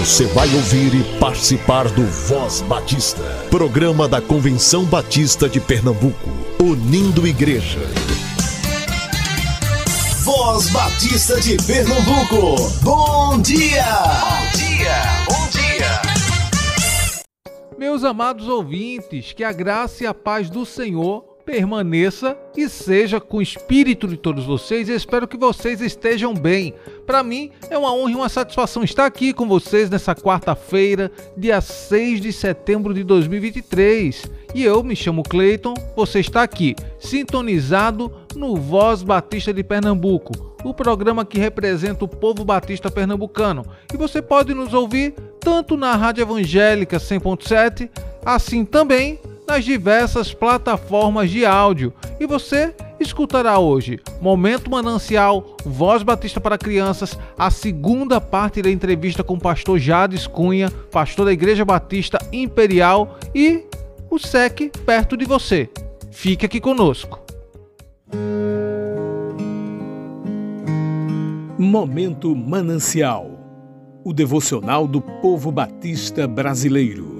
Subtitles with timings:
[0.00, 7.26] Você vai ouvir e participar do Voz Batista, programa da Convenção Batista de Pernambuco, unindo
[7.26, 7.80] igreja.
[10.24, 13.84] Voz Batista de Pernambuco, bom dia!
[13.84, 16.02] Bom dia, bom dia!
[17.76, 23.38] Meus amados ouvintes, que a graça e a paz do Senhor permaneça e seja com
[23.38, 24.88] o espírito de todos vocês.
[24.88, 26.72] Espero que vocês estejam bem.
[27.04, 31.60] Para mim é uma honra e uma satisfação estar aqui com vocês nessa quarta-feira, dia
[31.60, 34.30] 6 de setembro de 2023.
[34.54, 40.72] E eu me chamo Cleiton, você está aqui, sintonizado no Voz Batista de Pernambuco, o
[40.72, 43.66] programa que representa o povo batista pernambucano.
[43.92, 47.90] E você pode nos ouvir tanto na Rádio Evangélica 100.7,
[48.24, 49.18] assim também
[49.50, 51.92] nas diversas plataformas de áudio.
[52.20, 59.24] E você escutará hoje Momento Manancial, Voz Batista para Crianças, a segunda parte da entrevista
[59.24, 63.64] com o pastor Jades Cunha, pastor da Igreja Batista Imperial e
[64.08, 65.68] o SEC perto de você.
[66.12, 67.18] Fique aqui conosco.
[71.58, 73.38] Momento Manancial
[74.02, 77.19] o devocional do povo batista brasileiro.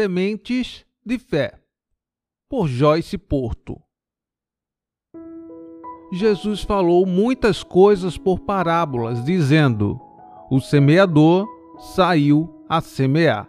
[0.00, 1.60] Sementes de Fé,
[2.48, 3.78] por Joyce Porto.
[6.10, 10.00] Jesus falou muitas coisas por parábolas, dizendo:
[10.50, 11.46] O semeador
[11.94, 13.46] saiu a semear.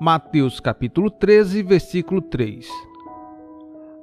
[0.00, 2.66] Mateus capítulo 13, versículo 3.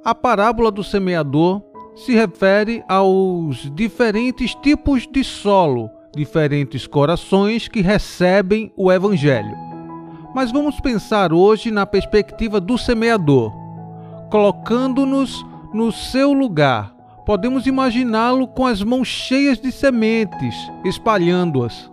[0.04, 1.64] A parábola do semeador
[1.96, 9.65] se refere aos diferentes tipos de solo, diferentes corações que recebem o evangelho
[10.36, 13.50] mas vamos pensar hoje na perspectiva do semeador.
[14.30, 15.42] Colocando-nos
[15.72, 21.90] no seu lugar, podemos imaginá-lo com as mãos cheias de sementes, espalhando-as.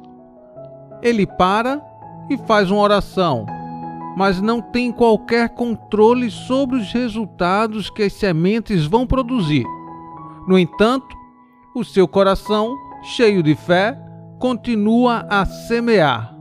[1.02, 1.82] Ele para
[2.30, 3.46] e faz uma oração,
[4.18, 9.64] mas não tem qualquer controle sobre os resultados que as sementes vão produzir.
[10.46, 11.16] No entanto,
[11.74, 13.98] o seu coração, cheio de fé,
[14.38, 16.33] continua a semear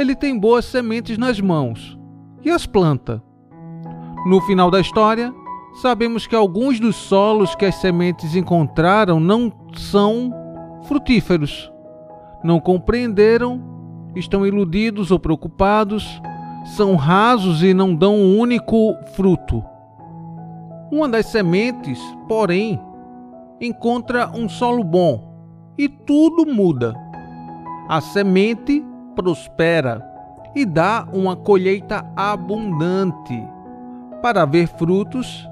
[0.00, 1.98] ele tem boas sementes nas mãos
[2.44, 3.22] e as planta.
[4.26, 5.34] No final da história,
[5.80, 10.32] sabemos que alguns dos solos que as sementes encontraram não são
[10.84, 11.70] frutíferos.
[12.42, 13.60] Não compreenderam,
[14.14, 16.20] estão iludidos ou preocupados,
[16.76, 19.64] são rasos e não dão um único fruto.
[20.90, 22.80] Uma das sementes, porém,
[23.60, 25.28] encontra um solo bom
[25.76, 26.94] e tudo muda.
[27.88, 28.84] A semente
[29.18, 30.00] prospera
[30.54, 33.36] e dá uma colheita abundante.
[34.22, 35.44] Para ver frutos,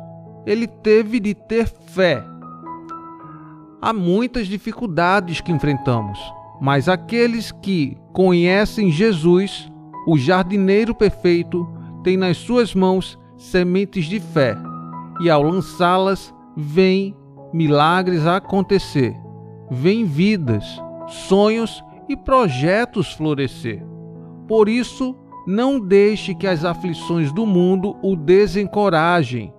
[0.47, 2.23] ele teve de ter fé.
[3.83, 6.17] Há muitas dificuldades que enfrentamos,
[6.61, 9.69] mas aqueles que conhecem Jesus,
[10.07, 11.69] o jardineiro perfeito,
[12.05, 14.57] têm nas suas mãos sementes de fé,
[15.21, 17.17] e ao lançá-las, vêm
[17.53, 19.15] milagres acontecer,
[19.69, 20.65] vêm vidas,
[21.09, 23.83] sonhos e projetos florescer.
[24.47, 29.53] Por isso, não deixe que as aflições do mundo o desencorajem.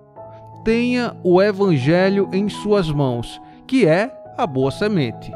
[0.63, 5.31] Tenha o Evangelho em suas mãos, que é a boa semente.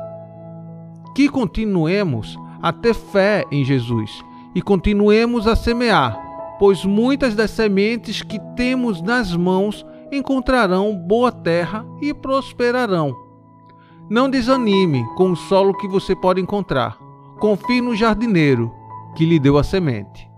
[1.15, 4.11] Que continuemos a ter fé em Jesus
[4.53, 6.19] e continuemos a semear,
[6.59, 13.15] pois muitas das sementes que temos nas mãos encontrarão boa terra e prosperarão.
[14.11, 16.97] Não desanime com o solo que você pode encontrar.
[17.39, 18.69] Confie no jardineiro
[19.15, 20.29] que lhe deu a semente.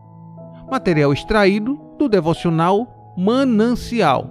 [0.69, 4.29] Material extraído do devocional Manancial.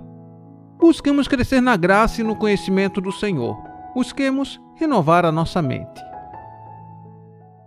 [0.78, 3.56] Busquemos crescer na graça e no conhecimento do Senhor.
[3.96, 6.00] Busquemos renovar a nossa mente.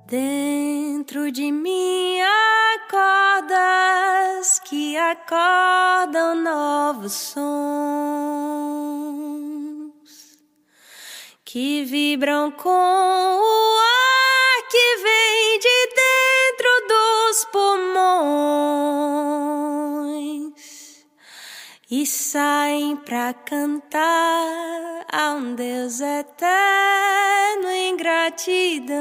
[0.08, 2.20] Dentro de mim
[2.88, 8.85] acordas que acordam novos sons
[11.46, 18.26] que vibram com o ar que vem de dentro dos pulmões
[21.90, 28.96] e saem para cantar a um Deus eterno em gratidão.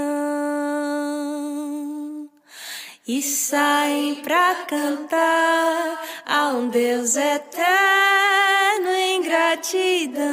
[3.06, 10.24] E saem para cantar a um Deus eterno em gratidão.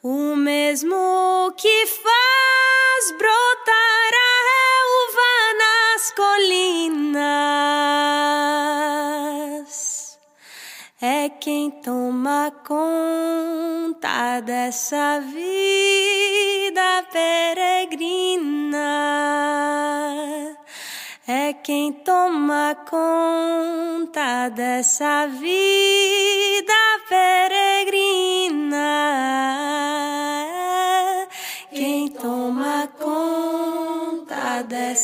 [0.00, 7.18] O mesmo que faz brotar a relva nas colinas
[11.02, 15.58] é quem toma conta dessa vida
[17.12, 18.78] peregrina.
[21.26, 26.72] É quem toma conta dessa vida
[27.08, 27.58] peregrina.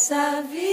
[0.05, 0.64] Conta dessa vida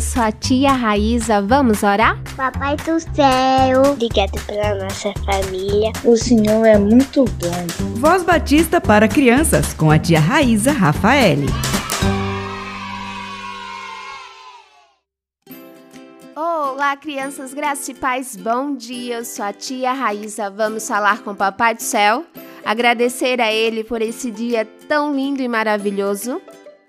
[0.00, 1.42] eu sou a tia Raíza.
[1.42, 2.18] Vamos orar?
[2.34, 5.92] Papai do céu, obrigado pela nossa família.
[6.02, 7.96] O Senhor é muito bom.
[7.96, 11.48] Voz Batista para crianças com a tia Raíza Rafaele.
[16.34, 19.18] Olá, crianças, graças e paz, bom dia.
[19.18, 20.48] Eu sou a tia Raíza.
[20.48, 22.24] Vamos falar com o Papai do Céu,
[22.64, 26.40] agradecer a Ele por esse dia tão lindo e maravilhoso.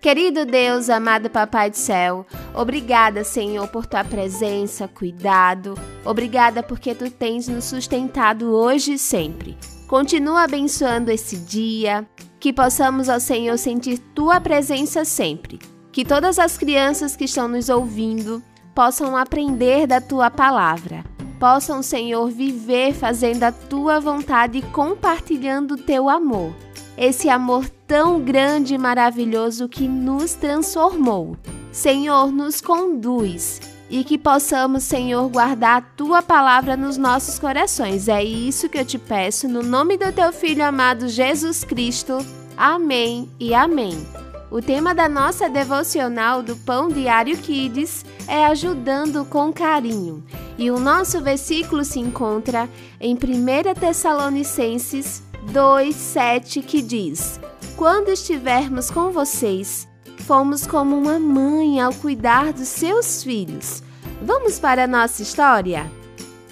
[0.01, 5.75] Querido Deus, amado Papai do Céu, obrigada, Senhor, por tua presença, cuidado.
[6.03, 9.55] Obrigada porque tu tens nos sustentado hoje e sempre.
[9.87, 12.07] Continua abençoando esse dia,
[12.39, 15.59] Que possamos, ó Senhor, sentir tua presença sempre.
[15.91, 18.41] Que todas as crianças que estão nos ouvindo
[18.73, 21.03] possam aprender da tua palavra.
[21.39, 26.55] Possam, Senhor, viver fazendo a tua vontade e compartilhando o teu amor.
[26.97, 31.37] Esse amor tão grande e maravilhoso que nos transformou.
[31.71, 38.07] Senhor, nos conduz e que possamos, Senhor, guardar a tua palavra nos nossos corações.
[38.07, 42.25] É isso que eu te peço, no nome do teu filho amado Jesus Cristo.
[42.55, 44.05] Amém e amém.
[44.49, 50.23] O tema da nossa devocional do Pão Diário Kids é ajudando com carinho.
[50.57, 52.69] E o nosso versículo se encontra
[52.99, 57.39] em 1 Tessalonicenses 2:7 que diz:
[57.75, 59.87] Quando estivermos com vocês,
[60.19, 63.83] fomos como uma mãe ao cuidar dos seus filhos.
[64.21, 65.91] Vamos para a nossa história?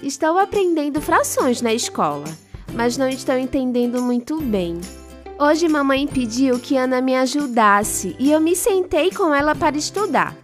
[0.02, 2.26] Estou aprendendo frações na escola,
[2.74, 4.80] mas não estou entendendo muito bem.
[5.38, 10.36] Hoje mamãe pediu que Ana me ajudasse e eu me sentei com ela para estudar.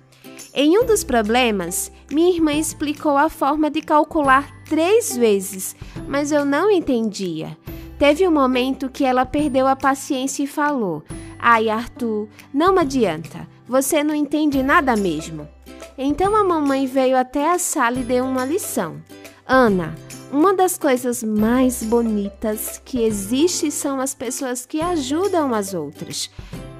[0.54, 5.76] Em um dos problemas, minha irmã explicou a forma de calcular três vezes,
[6.08, 7.58] mas eu não entendia.
[7.98, 11.02] Teve um momento que ela perdeu a paciência e falou:
[11.38, 15.48] Ai, Arthur, não adianta, você não entende nada mesmo.
[15.96, 19.02] Então a mamãe veio até a sala e deu uma lição.
[19.46, 19.94] Ana,
[20.30, 26.30] uma das coisas mais bonitas que existe são as pessoas que ajudam as outras,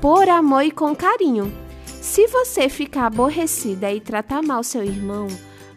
[0.01, 1.53] por amor e com carinho.
[2.03, 5.29] Se você ficar aborrecida e tratar mal seu irmão,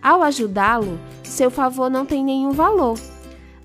[0.02, 3.00] ao ajudá-lo, seu favor não tem nenhum valor.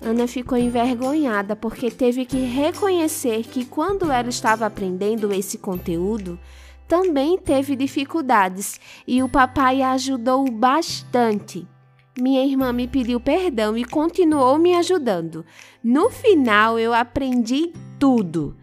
[0.05, 6.39] Ana ficou envergonhada porque teve que reconhecer que quando ela estava aprendendo esse conteúdo,
[6.87, 11.67] também teve dificuldades e o papai ajudou bastante.
[12.15, 15.43] Minha irmã me pediu perdão e continuou me ajudando.
[15.83, 18.55] No final, eu aprendi tudo.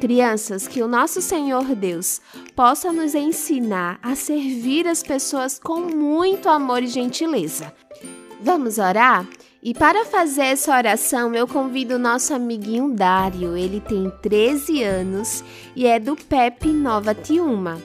[0.00, 2.22] Crianças, que o nosso Senhor Deus
[2.56, 7.74] possa nos ensinar a servir as pessoas com muito amor e gentileza.
[8.40, 9.26] Vamos orar?
[9.60, 13.56] E para fazer essa oração, eu convido o nosso amiguinho Dário.
[13.56, 15.42] Ele tem 13 anos
[15.74, 17.82] e é do PEP Nova Tiuma.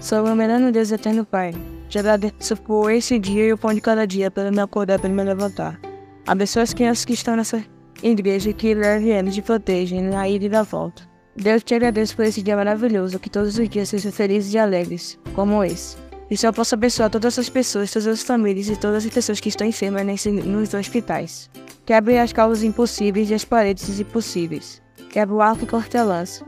[0.00, 1.54] Soberano Deus Eterno Pai,
[1.88, 5.14] te agradeço por esse dia e o pão de cada dia, pelo me acordar, pelo
[5.14, 5.80] me levantar.
[6.26, 7.64] Abençoe as crianças que estão nessa
[8.02, 11.08] igreja que leve eles e protegem na ida e na volta.
[11.34, 15.18] Deus te agradeço por esse dia maravilhoso, que todos os dias sejam felizes e alegres,
[15.34, 15.96] como esse.
[16.30, 19.40] E se eu posso abençoar todas as pessoas, todas as famílias e todas as pessoas
[19.40, 21.48] que estão enfermas nos hospitais.
[21.86, 24.82] Quebre as causas impossíveis e as paredes impossíveis.
[25.10, 26.44] Quebre o arco e cortelãs.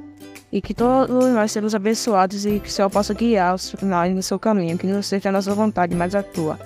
[0.52, 4.22] E que todos nós sejamos abençoados e que o Senhor possa guiar os finais no
[4.22, 6.58] seu caminho, que não seja a nossa vontade, mas a tua.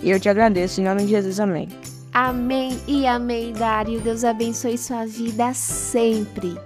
[0.00, 1.68] E eu te agradeço, em nome de Jesus, amém.
[2.12, 4.00] Amém e amém, Dário.
[4.00, 6.56] Deus abençoe sua vida sempre.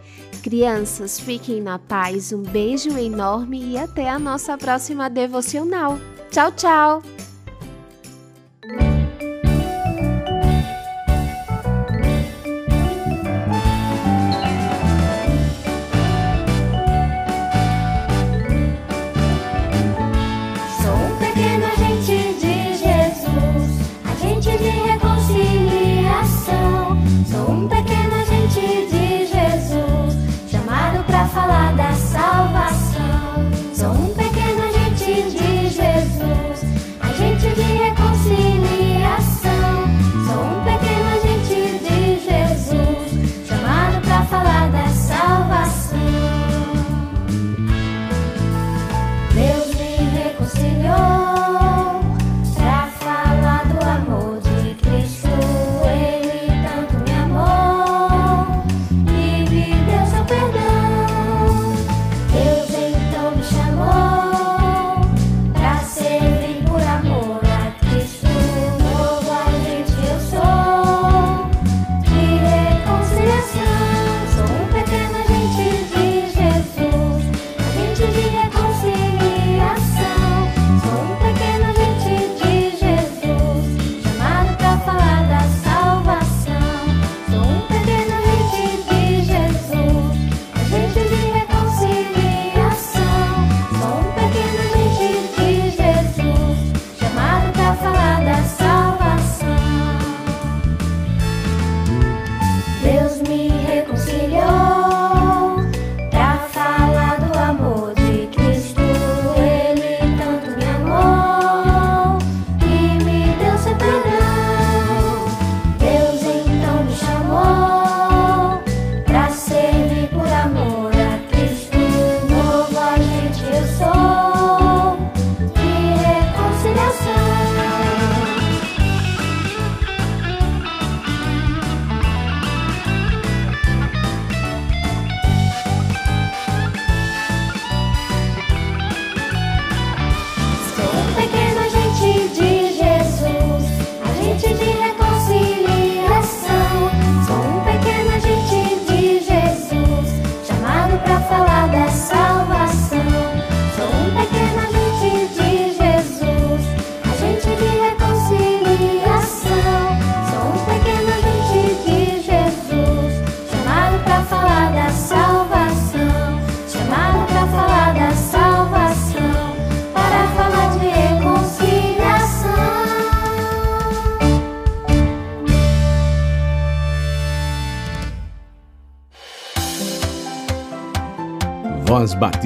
[0.47, 5.99] Crianças, fiquem na paz, um beijo enorme e até a nossa próxima devocional.
[6.31, 7.16] Tchau, tchau!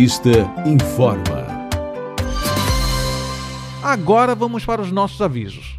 [0.00, 0.30] Batista
[0.64, 1.68] informa.
[3.82, 5.78] Agora vamos para os nossos avisos.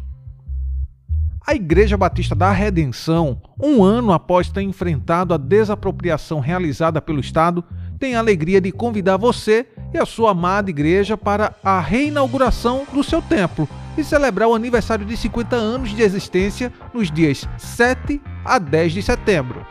[1.44, 7.64] A Igreja Batista da Redenção, um ano após ter enfrentado a desapropriação realizada pelo Estado,
[7.98, 13.02] tem a alegria de convidar você e a sua amada igreja para a reinauguração do
[13.02, 18.60] seu templo e celebrar o aniversário de 50 anos de existência nos dias 7 a
[18.60, 19.66] 10 de setembro.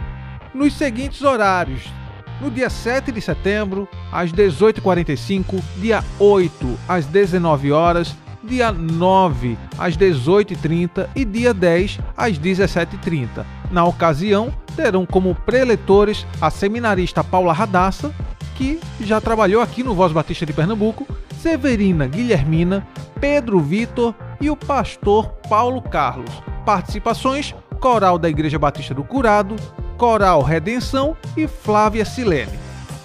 [0.53, 2.00] Nos seguintes horários:
[2.41, 9.95] no dia 7 de setembro, às 18h45, dia 8 às 19 horas, dia 9 às
[9.95, 13.45] 18h30 e dia 10 às 17h30.
[13.69, 18.11] Na ocasião, terão como preletores a seminarista Paula Radassa,
[18.55, 21.07] que já trabalhou aqui no Voz Batista de Pernambuco,
[21.39, 22.85] Severina Guilhermina,
[23.19, 26.31] Pedro Vitor e o pastor Paulo Carlos.
[26.65, 29.55] Participações: Coral da Igreja Batista do Curado,
[30.01, 32.57] Coral Redenção e Flávia Silene.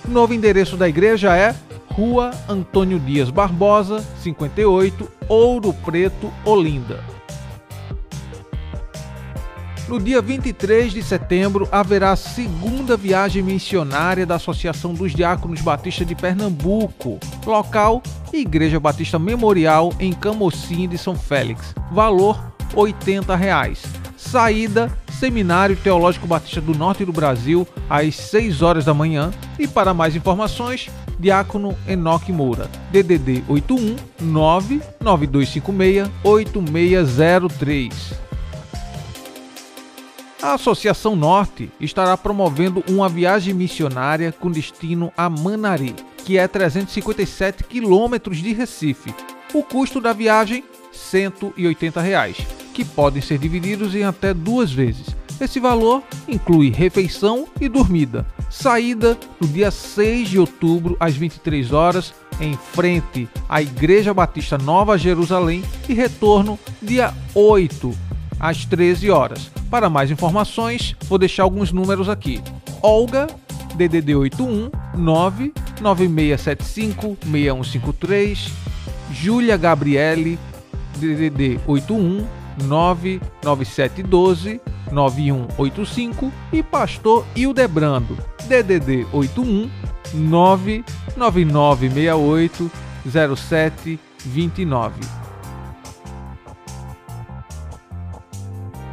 [0.09, 1.55] O novo endereço da igreja é
[1.91, 7.05] Rua Antônio Dias Barbosa, 58, Ouro Preto, Olinda.
[9.87, 16.03] No dia 23 de setembro haverá a segunda viagem missionária da Associação dos Diáconos Batista
[16.03, 21.75] de Pernambuco, local Igreja Batista Memorial em Camocim de São Félix.
[21.93, 22.43] Valor
[22.75, 23.83] 80 reais.
[24.27, 29.95] Saída Seminário Teológico Batista do Norte do Brasil às 6 horas da manhã e para
[29.95, 38.27] mais informações Diácono Enoque Moura, DDD 81 99256 8603.
[40.43, 47.65] A Associação Norte estará promovendo uma viagem missionária com destino a Manari, que é 357
[47.65, 49.15] quilômetros de Recife.
[49.55, 50.63] O custo da viagem,
[50.93, 52.37] 180 reais,
[52.77, 55.07] que podem ser divididos em até duas vezes.
[55.41, 58.27] Esse valor inclui refeição e dormida.
[58.51, 64.99] Saída no dia 6 de outubro às 23 horas em frente à Igreja Batista Nova
[64.99, 67.97] Jerusalém e retorno dia 8
[68.39, 69.51] às 13 horas.
[69.71, 72.43] Para mais informações, vou deixar alguns números aqui.
[72.83, 73.27] Olga,
[73.75, 78.53] DDD 81 99675 6153,
[79.13, 80.39] Júlia Gabriele,
[80.99, 88.17] DDD 81 99712 9185 e Pastor Hildebrando,
[88.47, 89.69] DDD 81
[90.15, 92.71] 99968
[93.11, 95.27] 0729.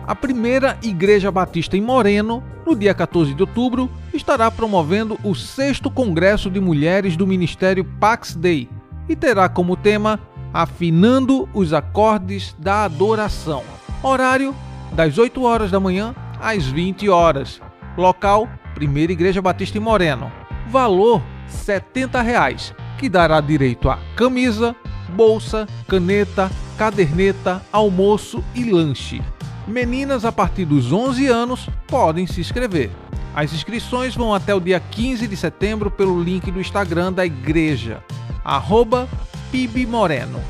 [0.06, 5.90] A primeira Igreja Batista em Moreno, no dia 14 de outubro, estará promovendo o sexto
[5.90, 8.68] Congresso de Mulheres do Ministério Pax Day
[9.08, 10.20] e terá como tema
[10.54, 13.64] Afinando os Acordes da Adoração.
[14.04, 14.56] Horário
[14.92, 17.60] das 8 horas da manhã às 20 horas.
[17.98, 20.32] Local: Primeira Igreja Batista em Moreno.
[20.70, 24.76] Valor: 70 reais, que dará direito a camisa,
[25.10, 29.24] bolsa, caneta, caderneta, almoço e lanche.
[29.68, 32.92] Meninas a partir dos 11 anos podem se inscrever.
[33.34, 38.04] As inscrições vão até o dia 15 de setembro pelo link do Instagram da igreja,
[38.46, 39.10] arroba
[39.54, 40.42] pibmoreno.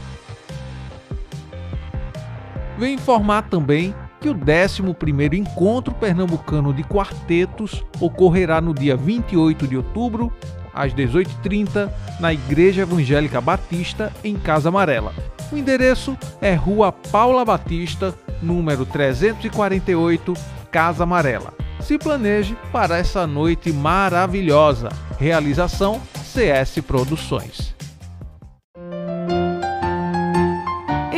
[2.77, 9.75] Vem informar também que o 11º Encontro Pernambucano de Quartetos ocorrerá no dia 28 de
[9.75, 10.31] outubro,
[10.73, 15.13] às 18h30, na Igreja Evangélica Batista, em Casa Amarela.
[15.51, 20.33] O endereço é Rua Paula Batista, número 348,
[20.71, 21.53] Casa Amarela.
[21.81, 24.87] Se planeje para essa noite maravilhosa.
[25.19, 27.72] Realização CS Produções.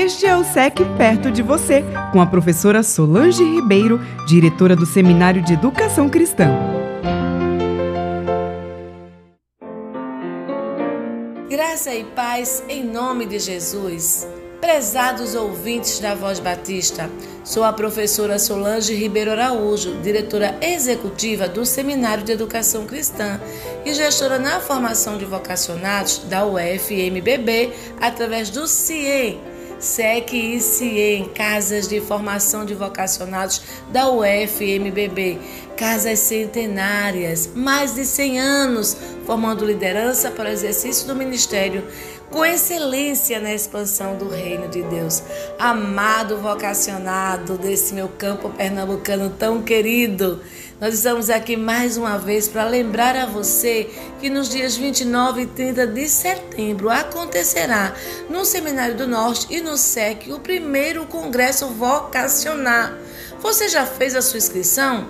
[0.05, 5.41] Este é o SEC Perto de Você, com a professora Solange Ribeiro, diretora do Seminário
[5.41, 6.47] de Educação Cristã.
[11.49, 14.27] Graça e paz em nome de Jesus.
[14.61, 17.09] Prezados ouvintes da Voz Batista,
[17.43, 23.41] sou a professora Solange Ribeiro Araújo, diretora executiva do Seminário de Educação Cristã
[23.83, 29.54] e gestora na formação de vocacionados da UFMBB através do CIEM,
[29.85, 35.37] SEC e CIEM, Casas de Formação de Vocacionados da UFMBB,
[35.77, 41.83] casas centenárias, mais de 100 anos, formando liderança para o exercício do ministério
[42.31, 45.21] com excelência na expansão do reino de Deus.
[45.59, 50.41] Amado vocacionado desse meu campo pernambucano tão querido,
[50.79, 55.47] nós estamos aqui mais uma vez para lembrar a você que nos dias 29 e
[55.47, 57.93] 30 de setembro acontecerá
[58.29, 62.89] no Seminário do Norte e no SEC o primeiro congresso vocacional.
[63.39, 65.07] Você já fez a sua inscrição?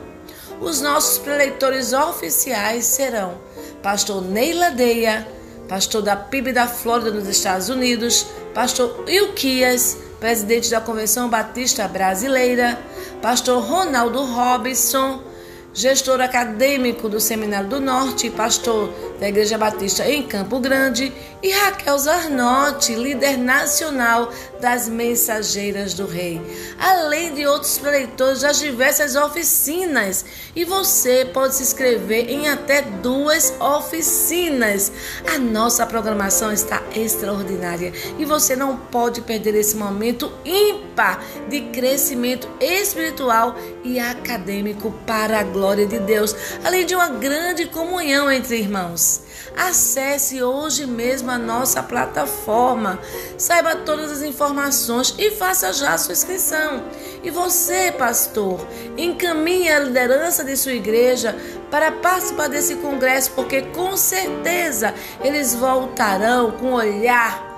[0.62, 3.40] Os nossos preleitores oficiais serão
[3.82, 5.28] pastor Neila Deia,
[5.68, 12.80] pastor da PIB da Flórida nos Estados Unidos, pastor Ilquias, presidente da Convenção Batista Brasileira,
[13.20, 15.35] pastor Ronaldo Robinson,
[15.76, 21.12] gestor acadêmico do Seminário do Norte, pastor da Igreja Batista em Campo Grande,
[21.44, 26.42] e Raquel Zarnotti, líder nacional das Mensageiras do Rei,
[26.80, 30.26] além de outros preleitores das diversas oficinas.
[30.56, 34.92] E você pode se inscrever em até duas oficinas.
[35.36, 42.50] A nossa programação está extraordinária e você não pode perder esse momento ímpar de crescimento
[42.60, 49.22] espiritual e acadêmico para a glória de Deus, além de uma grande comunhão entre irmãos.
[49.56, 53.00] Acesse hoje mesmo a nossa plataforma,
[53.38, 56.84] saiba todas as informações e faça já a sua inscrição.
[57.24, 58.60] E você, pastor,
[58.98, 61.36] encaminhe a liderança de sua igreja
[61.72, 67.56] para participar desse congresso, porque com certeza eles voltarão com um olhar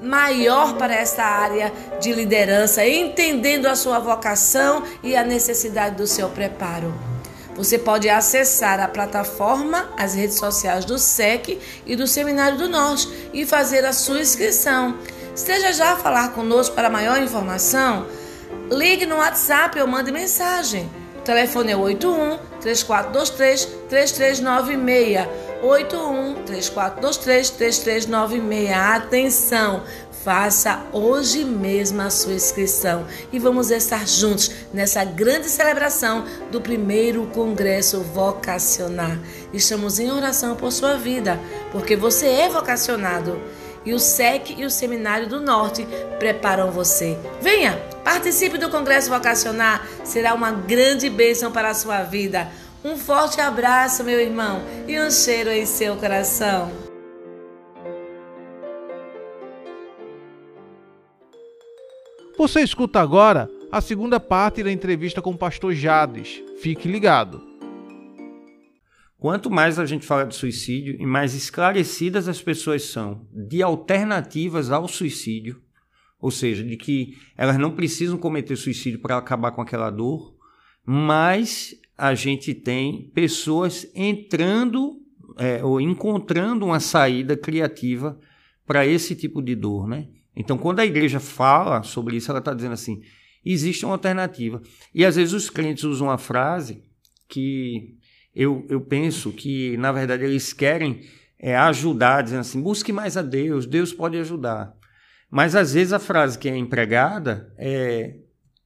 [0.00, 6.28] maior para esta área de liderança, entendendo a sua vocação e a necessidade do seu
[6.28, 7.15] preparo.
[7.56, 13.08] Você pode acessar a plataforma, as redes sociais do SEC e do Seminário do Norte
[13.32, 14.98] e fazer a sua inscrição.
[15.34, 18.06] Esteja já a falar conosco para maior informação.
[18.70, 20.90] Ligue no WhatsApp ou mande mensagem.
[21.18, 25.28] O telefone é 81 3423 3396.
[25.62, 28.70] 81 3423 3396.
[28.70, 29.82] Atenção!
[30.26, 37.26] Faça hoje mesmo a sua inscrição e vamos estar juntos nessa grande celebração do primeiro
[37.26, 39.20] Congresso Vocacionar.
[39.52, 41.38] Estamos em oração por sua vida,
[41.70, 43.40] porque você é vocacionado
[43.84, 45.86] e o SEC e o Seminário do Norte
[46.18, 47.16] preparam você.
[47.40, 52.48] Venha, participe do Congresso Vocacionar, será uma grande bênção para a sua vida.
[52.84, 56.85] Um forte abraço, meu irmão, e um cheiro em seu coração.
[62.38, 66.42] Você escuta agora a segunda parte da entrevista com o pastor Jades.
[66.60, 67.42] Fique ligado.
[69.18, 74.70] Quanto mais a gente fala de suicídio e mais esclarecidas as pessoas são de alternativas
[74.70, 75.62] ao suicídio,
[76.20, 80.36] ou seja, de que elas não precisam cometer suicídio para acabar com aquela dor,
[80.84, 85.00] mais a gente tem pessoas entrando
[85.38, 88.20] é, ou encontrando uma saída criativa
[88.66, 90.08] para esse tipo de dor, né?
[90.36, 93.00] Então, quando a igreja fala sobre isso, ela está dizendo assim:
[93.44, 94.60] existe uma alternativa.
[94.94, 96.82] E às vezes os crentes usam uma frase
[97.28, 97.96] que
[98.34, 101.00] eu, eu penso que, na verdade, eles querem
[101.38, 104.74] é, ajudar, dizendo assim: busque mais a Deus, Deus pode ajudar.
[105.30, 108.16] Mas às vezes a frase que é empregada é: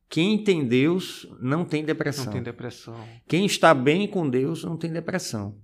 [0.08, 2.24] quem tem Deus não tem depressão.
[2.24, 3.08] Não tem depressão.
[3.28, 5.56] Quem está bem com Deus não tem depressão.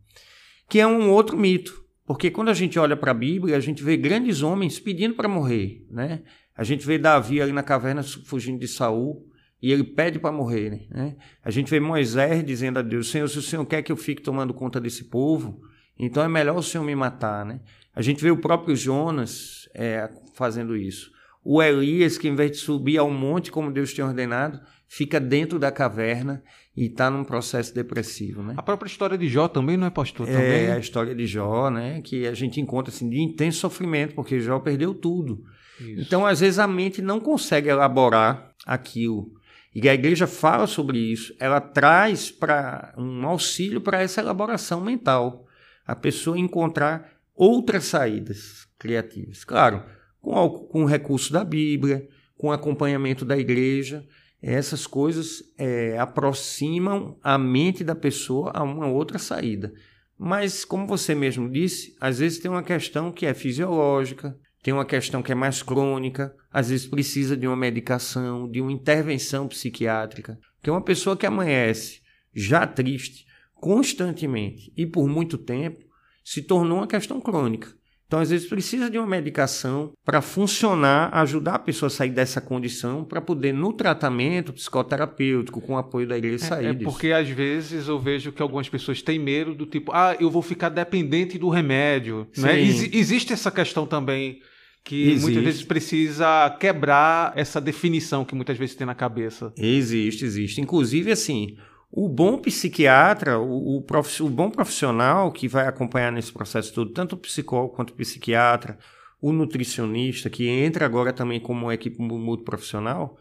[0.68, 1.85] Que é um outro mito.
[2.06, 5.28] Porque quando a gente olha para a Bíblia, a gente vê grandes homens pedindo para
[5.28, 6.22] morrer, né?
[6.56, 9.26] A gente vê Davi ali na caverna fugindo de Saul
[9.60, 11.16] e ele pede para morrer, né?
[11.42, 14.22] A gente vê Moisés dizendo a Deus: Senhor, se o Senhor quer que eu fique
[14.22, 15.60] tomando conta desse povo,
[15.98, 17.60] então é melhor o Senhor me matar, né?
[17.92, 21.10] A gente vê o próprio Jonas é, fazendo isso.
[21.48, 25.60] O Elias, que em vez de subir ao monte como Deus tinha ordenado, fica dentro
[25.60, 26.42] da caverna
[26.76, 28.54] e está num processo depressivo, né?
[28.56, 30.64] A própria história de Jó também não é pastor é, também?
[30.64, 32.00] É a história de Jó, né?
[32.02, 35.44] Que a gente encontra assim de intenso sofrimento porque Jó perdeu tudo.
[35.80, 36.00] Isso.
[36.00, 39.30] Então às vezes a mente não consegue elaborar aquilo.
[39.72, 41.32] E a igreja fala sobre isso.
[41.38, 45.46] Ela traz para um auxílio para essa elaboração mental,
[45.86, 49.44] a pessoa encontrar outras saídas criativas.
[49.44, 49.84] Claro,
[50.26, 54.06] com, com o recurso da Bíblia, com acompanhamento da igreja
[54.42, 59.72] essas coisas é, aproximam a mente da pessoa a uma outra saída.
[60.18, 64.84] Mas, como você mesmo disse, às vezes tem uma questão que é fisiológica, tem uma
[64.84, 70.38] questão que é mais crônica, às vezes precisa de uma medicação, de uma intervenção psiquiátrica.
[70.62, 72.00] Tem uma pessoa que amanhece
[72.34, 75.84] já triste, constantemente e por muito tempo,
[76.24, 77.74] se tornou uma questão crônica.
[78.06, 82.40] Então, às vezes, precisa de uma medicação para funcionar, ajudar a pessoa a sair dessa
[82.40, 86.90] condição, para poder, no tratamento psicoterapêutico, com o apoio da igreja, sair é, é disso.
[86.90, 90.42] Porque, às vezes, eu vejo que algumas pessoas têm medo do tipo, ah, eu vou
[90.42, 92.28] ficar dependente do remédio.
[92.36, 92.60] Né?
[92.60, 94.40] Ex existe essa questão também
[94.84, 95.22] que existe.
[95.22, 99.52] muitas vezes precisa quebrar essa definição que muitas vezes tem na cabeça.
[99.58, 100.60] Existe, existe.
[100.60, 101.56] Inclusive, assim,
[101.90, 106.92] o bom psiquiatra, o, o, prof, o, bom profissional que vai acompanhar nesse processo todo,
[106.92, 108.78] tanto o psicólogo quanto o psiquiatra,
[109.20, 113.18] o nutricionista, que entra agora também como uma equipe multiprofissional,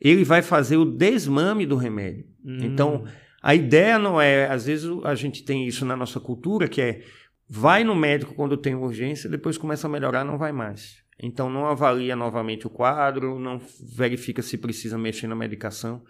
[0.00, 2.24] ele vai fazer o desmame do remédio.
[2.44, 2.58] Hum.
[2.62, 3.04] Então,
[3.42, 7.02] a ideia não é, às vezes a gente tem isso na nossa cultura, que é
[7.48, 11.02] vai no médico quando tem urgência, depois começa a melhorar, não vai mais.
[11.20, 16.02] Então não avalia novamente o quadro, não verifica se precisa mexer na medicação.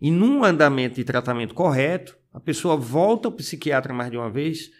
[0.00, 4.70] E num andamento de tratamento correto, a pessoa volta ao psiquiatra mais de uma vez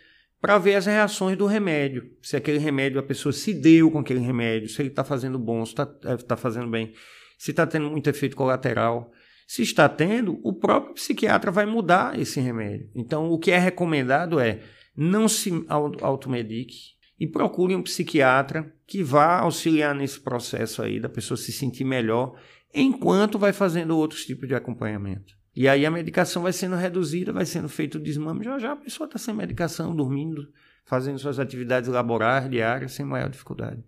[0.41, 2.11] para ver as reações do remédio.
[2.23, 5.65] Se aquele remédio, a pessoa se deu com aquele remédio, se ele está fazendo bom,
[5.65, 6.93] se está é, tá fazendo bem,
[7.39, 9.11] se está tendo muito efeito colateral.
[9.47, 12.91] Se está tendo, o próprio psiquiatra vai mudar esse remédio.
[12.95, 14.61] Então, o que é recomendado é
[14.97, 21.39] não se automedique e procure um psiquiatra que vá auxiliar nesse processo aí da pessoa
[21.39, 22.35] se sentir melhor
[22.77, 25.35] enquanto vai fazendo outros tipos de acompanhamento.
[25.55, 28.45] E aí a medicação vai sendo reduzida, vai sendo feito o desmame.
[28.45, 30.47] Já já a pessoa está sem medicação, dormindo,
[30.85, 33.83] fazendo suas atividades laborais diárias sem maior dificuldade.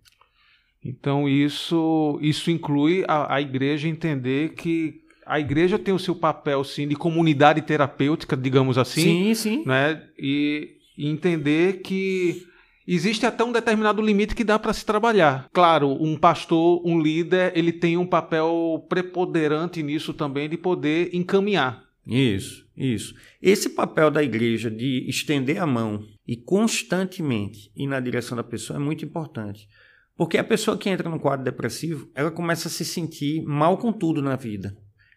[0.83, 6.65] Então isso, isso inclui a, a igreja entender que a igreja tem o seu papel,
[6.65, 9.03] sim, de comunidade terapêutica, digamos assim.
[9.03, 9.65] Sim, sim.
[9.67, 10.03] Né?
[10.19, 12.48] E, e entender que
[12.95, 15.49] existe até um determinado limite que dá para se trabalhar.
[15.53, 21.89] Claro, um pastor, um líder, ele tem um papel preponderante nisso também de poder encaminhar.
[22.07, 23.15] Isso, isso.
[23.43, 28.79] Esse papel da igreja de estender a mão e constantemente ir na direção da pessoa
[28.79, 29.69] é muito importante.
[30.17, 33.93] Porque a pessoa que entra no quadro depressivo, ela começa a se sentir mal com
[33.93, 34.75] tudo na vida.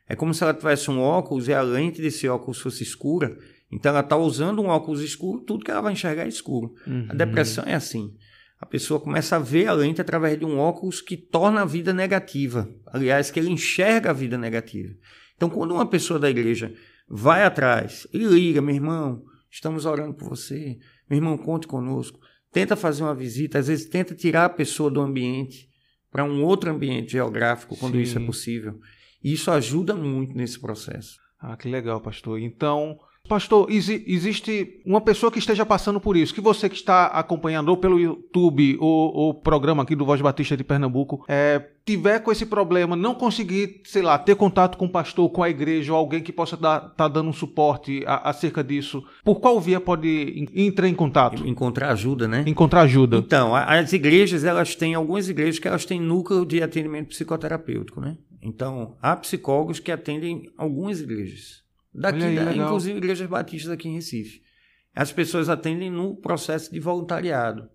[0.08, 3.38] É como se ela tivesse um óculos e a lente desse óculos fosse escura
[3.72, 6.74] então ela está usando um óculos escuro, tudo que ela vai enxergar é escuro.
[6.86, 7.08] Uhum.
[7.10, 8.14] A depressão é assim.
[8.60, 11.94] A pessoa começa a ver a lente através de um óculos que torna a vida
[11.94, 12.70] negativa.
[12.86, 14.94] Aliás, que ele enxerga a vida negativa.
[15.36, 16.72] Então, quando uma pessoa da igreja
[17.10, 20.78] vai atrás e liga, meu irmão, estamos orando por você,
[21.10, 22.20] meu irmão, conte conosco,
[22.52, 25.68] tenta fazer uma visita, às vezes tenta tirar a pessoa do ambiente
[26.12, 28.02] para um outro ambiente geográfico, quando Sim.
[28.02, 28.80] isso é possível.
[29.24, 31.18] E isso ajuda muito nesse processo.
[31.40, 32.40] Ah, que legal, pastor.
[32.40, 33.00] Então,
[33.32, 37.78] Pastor, existe uma pessoa que esteja passando por isso, que você que está acompanhando ou
[37.78, 42.46] pelo YouTube ou o programa aqui do Voz Batista de Pernambuco, é, tiver com esse
[42.46, 46.22] problema, não conseguir, sei lá, ter contato com o pastor, com a igreja ou alguém
[46.22, 50.90] que possa estar tá dando um suporte a, acerca disso, por qual via pode entrar
[50.90, 51.48] em contato?
[51.48, 52.44] Encontrar ajuda, né?
[52.46, 53.16] Encontrar ajuda.
[53.16, 58.18] Então, as igrejas, elas têm, algumas igrejas que elas têm núcleo de atendimento psicoterapêutico, né?
[58.42, 61.62] Então, há psicólogos que atendem algumas igrejas.
[61.94, 64.42] Daqui, aí, da, inclusive igrejas batistas aqui em Recife.
[64.96, 67.70] As pessoas atendem no processo de voluntariado.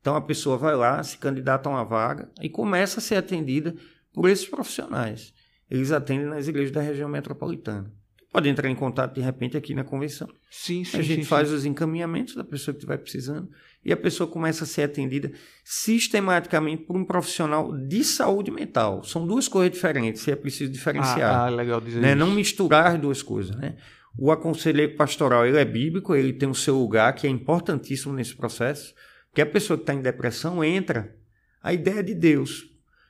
[0.00, 3.74] Então a pessoa vai lá, se candidata a uma vaga e começa a ser atendida
[4.12, 5.34] por esses profissionais.
[5.70, 7.92] Eles atendem nas igrejas da região metropolitana.
[8.32, 10.28] Pode entrar em contato de repente aqui na convenção.
[10.50, 10.98] Sim, sim.
[10.98, 11.54] A gente sim, faz sim.
[11.54, 13.50] os encaminhamentos da pessoa que estiver precisando
[13.84, 15.32] e a pessoa começa a ser atendida
[15.64, 19.02] sistematicamente por um profissional de saúde mental.
[19.02, 21.34] São duas coisas diferentes, é preciso diferenciar.
[21.34, 22.10] Ah, ah legal dizer né?
[22.10, 22.18] isso.
[22.18, 23.76] Não misturar as duas coisas, né?
[24.18, 28.34] O aconselheiro pastoral ele é bíblico, ele tem o seu lugar que é importantíssimo nesse
[28.34, 28.94] processo,
[29.28, 31.16] porque a pessoa que está em depressão entra
[31.62, 32.66] a ideia de Deus.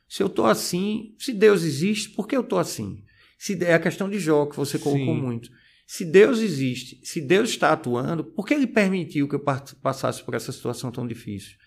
[0.07, 3.03] Se eu estou assim, se Deus existe, por que eu estou assim?
[3.37, 5.21] Se é a questão de Jó que você colocou Sim.
[5.21, 5.49] muito.
[5.93, 9.43] Se Deus existe, se Deus está atuando, por que ele permitiu que eu
[9.81, 11.57] passasse por essa situação tão difícil?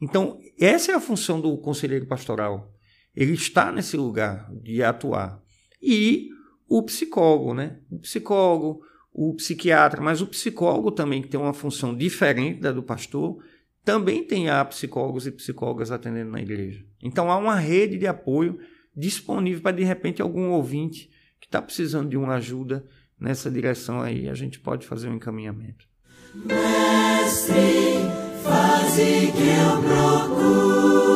[0.00, 2.74] Então, essa é a função do conselheiro pastoral.
[3.14, 5.38] Ele está nesse lugar de atuar.
[5.82, 6.30] E
[6.66, 7.78] o psicólogo, né?
[7.90, 8.80] O psicólogo,
[9.12, 13.36] o psiquiatra, mas o psicólogo também, que tem uma função diferente da do pastor,
[13.84, 16.82] também tem há psicólogos e psicólogas atendendo na igreja.
[17.02, 18.58] Então, há uma rede de apoio
[18.96, 22.82] disponível para, de repente, algum ouvinte que está precisando de uma ajuda
[23.18, 25.86] nessa direção aí, a gente pode fazer um encaminhamento.
[26.34, 28.10] Mestre,
[28.42, 31.14] faze que eu procure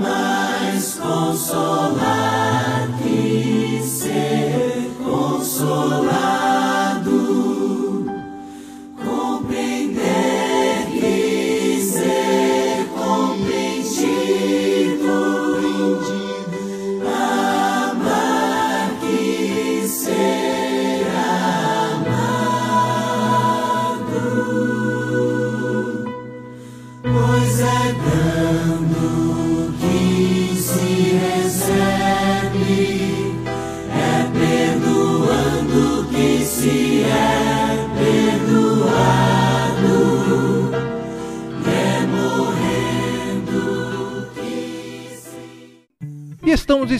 [0.00, 6.21] mais consolar que ser consolado,